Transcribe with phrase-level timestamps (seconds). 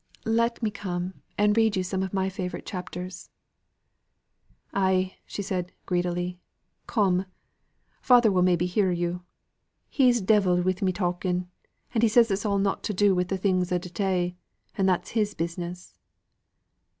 [0.25, 3.29] "Let me come and read you some of my favourite chapters."
[4.73, 6.39] "Ay," said she greedily,
[6.87, 7.27] "come.
[8.01, 9.21] Father will maybe hear yo.'
[9.89, 11.49] He's deaved wi' my talking;
[11.89, 14.35] he says it's all nought to do with the things o' to day,
[14.75, 15.93] and that's his business."